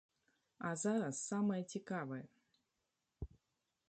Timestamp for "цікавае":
1.77-2.21